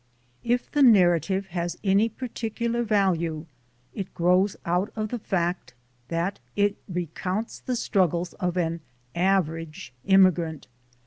If 0.43 0.71
the 0.71 0.81
narrative 0.81 1.45
has 1.49 1.77
any 1.83 2.09
particular 2.09 2.81
value 2.81 3.45
it 3.93 4.11
grows 4.15 4.55
out 4.65 4.91
of 4.95 5.09
the 5.09 5.19
fact 5.19 5.75
that 6.07 6.39
it 6.55 6.75
recounts 6.89 7.59
the 7.59 7.75
struggles 7.75 8.33
of 8.39 8.57
an 8.57 8.79
average 9.13 9.93
immigrant. 10.03 10.65